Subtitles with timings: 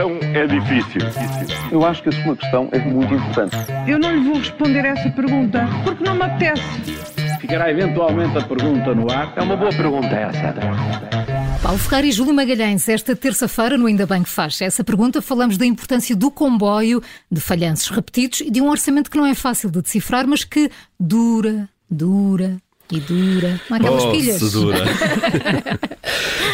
[0.00, 1.00] questão é difícil.
[1.70, 3.56] Eu acho que a sua questão é muito importante.
[3.86, 6.62] Eu não lhe vou responder essa pergunta porque não me apetece.
[7.40, 9.32] Ficará eventualmente a pergunta no ar.
[9.36, 10.54] É uma boa pergunta essa.
[11.62, 15.58] Paulo Ferreira e Júlio Magalhães, esta terça-feira, no Ainda Bem que Faz essa pergunta, falamos
[15.58, 19.70] da importância do comboio, de falhanços repetidos e de um orçamento que não é fácil
[19.70, 22.56] de decifrar, mas que dura, dura,
[22.90, 23.60] e dura.
[23.68, 24.52] Como aquelas oh, pilhas.
[24.52, 24.78] dura.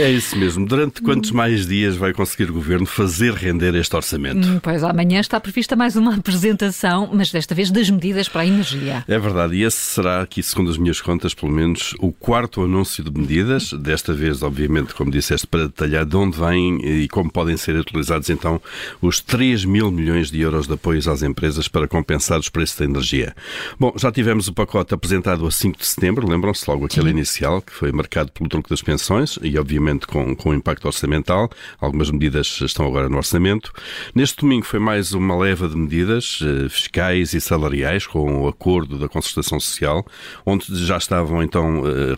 [0.00, 0.66] é isso mesmo.
[0.66, 4.46] Durante quantos mais dias vai conseguir o Governo fazer render este orçamento?
[4.46, 8.46] Hum, pois amanhã está prevista mais uma apresentação, mas desta vez das medidas para a
[8.46, 9.04] energia.
[9.06, 13.04] É verdade, e esse será aqui, segundo as minhas contas, pelo menos o quarto anúncio
[13.04, 17.56] de medidas, desta vez, obviamente, como disseste, para detalhar de onde vêm e como podem
[17.56, 18.60] ser utilizados então
[19.00, 22.84] os 3 mil milhões de euros de apoios às empresas para compensar os preços da
[22.84, 23.34] energia.
[23.78, 27.16] Bom, já tivemos o pacote apresentado a 5 de setembro, setembro, lembram-se logo aquele Sim.
[27.16, 31.50] inicial, que foi marcado pelo truque das pensões e, obviamente, com, com impacto orçamental.
[31.80, 33.72] Algumas medidas estão agora no orçamento.
[34.14, 38.98] Neste domingo foi mais uma leva de medidas eh, fiscais e salariais, com o acordo
[38.98, 40.04] da concertação social,
[40.44, 42.14] onde já estavam então eh,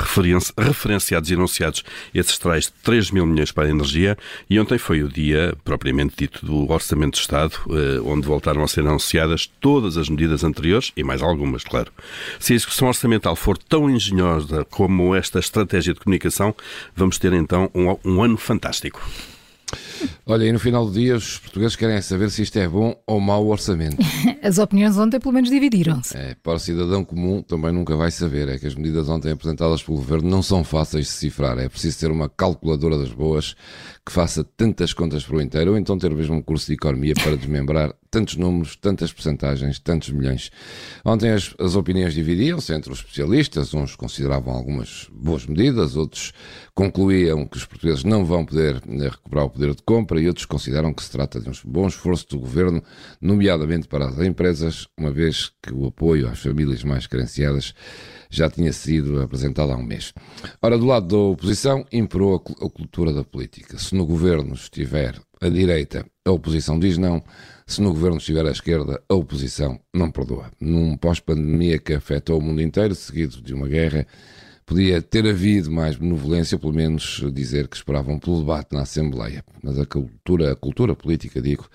[0.59, 4.17] referenciados e anunciados esses tais 3 mil milhões para a energia.
[4.49, 8.69] E ontem foi o dia, propriamente dito, do Orçamento de Estado, eh, onde voltaram a
[8.69, 11.93] ser anunciadas todas as medidas anteriores e mais algumas, claro.
[12.39, 16.55] Se a execução orçamental for tão engenhosa como esta estratégia de comunicação,
[16.95, 19.01] vamos ter então um, um ano fantástico.
[20.27, 23.21] Olha, e no final do dia os portugueses querem saber se isto é bom ou
[23.21, 23.97] mau orçamento.
[24.43, 26.17] As opiniões ontem pelo menos dividiram-se.
[26.17, 28.49] É, para o cidadão comum também nunca vai saber.
[28.49, 31.59] É que as medidas ontem apresentadas pelo Governo não são fáceis de cifrar.
[31.59, 33.55] É preciso ter uma calculadora das boas
[34.05, 37.15] que faça tantas contas por o inteiro ou então ter mesmo um curso de economia
[37.15, 40.51] para desmembrar tantos números, tantas percentagens, tantos milhões.
[41.05, 43.73] Ontem as, as opiniões dividiam-se entre os especialistas.
[43.73, 46.33] Uns consideravam algumas boas medidas, outros
[46.75, 50.47] concluíam que os portugueses não vão poder eh, recuperar o poder de compra e outros
[50.47, 52.83] consideram que se trata de um bom esforço do governo,
[53.21, 57.75] nomeadamente para as empresas, uma vez que o apoio às famílias mais carenciadas
[58.31, 60.15] já tinha sido apresentado há um mês.
[60.63, 63.79] Ora, do lado da oposição, imperou a cultura da política.
[63.79, 67.23] Se no governo estiver a direita, a oposição diz não.
[67.67, 70.51] Se no governo estiver à esquerda, a oposição não perdoa.
[70.61, 74.07] Num pós-pandemia que afetou o mundo inteiro, seguido de uma guerra,
[74.71, 79.45] Podia ter havido mais benevolência, pelo menos dizer que esperavam pelo debate na Assembleia.
[79.61, 81.69] Mas a cultura, a cultura política, digo,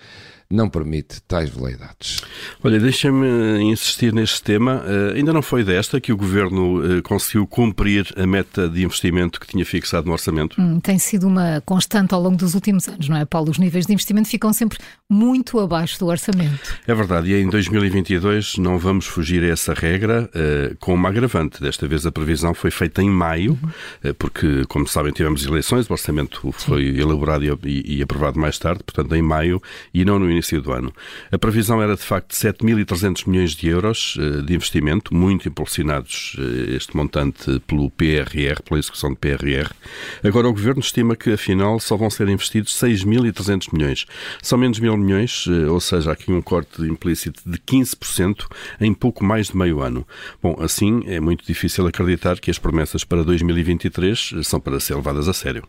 [0.50, 2.22] não permite tais veleidades.
[2.62, 4.82] Olha, deixa-me insistir neste tema.
[4.84, 9.40] Uh, ainda não foi desta que o Governo uh, conseguiu cumprir a meta de investimento
[9.40, 10.60] que tinha fixado no orçamento?
[10.60, 13.50] Hum, tem sido uma constante ao longo dos últimos anos, não é, Paulo?
[13.50, 14.78] Os níveis de investimento ficam sempre
[15.10, 16.78] muito abaixo do orçamento.
[16.86, 21.60] É verdade, e em 2022 não vamos fugir a essa regra uh, com uma agravante.
[21.60, 24.14] Desta vez a previsão foi feita em maio, uhum.
[24.14, 27.00] porque, como sabem, tivemos eleições, o orçamento foi Sim.
[27.00, 29.60] elaborado e, e, aprovado mais tarde, portanto em maio,
[29.92, 30.92] e não no início do ano.
[31.32, 36.36] A previsão era de facto de 7.300 milhões de euros eh, de investimento, muito impulsionados
[36.38, 39.72] eh, este montante pelo PRR, pela execução do PRR.
[40.22, 44.06] Agora o Governo estima que afinal só vão ser investidos 6.300 milhões.
[44.42, 48.46] São menos mil milhões, eh, ou seja, aqui um corte implícito de 15%
[48.80, 50.06] em pouco mais de meio ano.
[50.42, 55.28] Bom, assim é muito difícil acreditar que as promessas para 2023 são para ser levadas
[55.28, 55.66] a sério.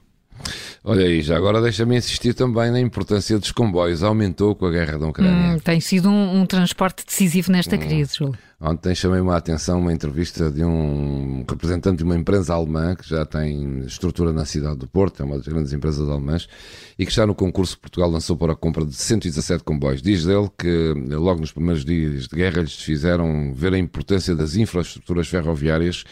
[0.84, 4.04] Olha aí, já agora deixa-me insistir também na importância dos comboios.
[4.04, 5.56] Aumentou com a guerra da Ucrânia.
[5.56, 7.80] Hum, tem sido um, um, transporte decisivo nesta hum.
[7.80, 8.38] crise, Júlio.
[8.60, 13.24] Ontem chamei-me a atenção uma entrevista de um representante de uma empresa alemã que já
[13.24, 16.50] tem estrutura na cidade do Porto, é uma das grandes empresas alemãs,
[16.98, 20.02] e que está no concurso Portugal lançou para a compra de 117 comboios.
[20.02, 24.56] Diz ele que logo nos primeiros dias de guerra lhes fizeram ver a importância das
[24.56, 26.04] infraestruturas ferroviárias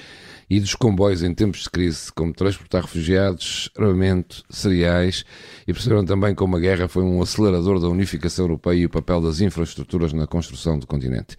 [0.48, 5.26] e dos comboios em tempos de crise, como transportar refugiados, armamento, cereais,
[5.68, 9.20] e perceberam também como a guerra foi um acelerador da unificação europeia e o papel
[9.22, 11.36] das infraestruturas na construção do continente.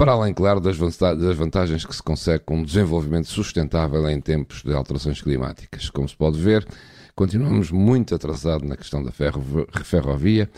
[0.00, 4.72] Para além, claro, das vantagens que se consegue com um desenvolvimento sustentável em tempos de
[4.72, 5.90] alterações climáticas.
[5.90, 6.66] Como se pode ver,
[7.14, 10.48] continuamos muito atrasados na questão da ferrovia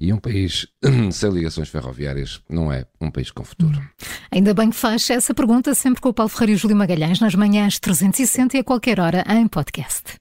[0.00, 0.68] e um país
[1.10, 3.82] sem ligações ferroviárias não é um país com futuro.
[4.30, 7.18] Ainda bem que faz essa pergunta sempre com o Paulo Ferreira e o Júlio Magalhães
[7.18, 10.20] nas manhãs 360 e a qualquer hora em podcast.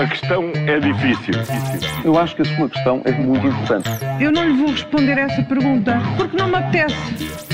[0.00, 1.34] A questão é difícil.
[2.04, 3.88] Eu acho que a sua questão é muito importante.
[4.20, 7.53] Eu não lhe vou responder essa pergunta porque não me apetece.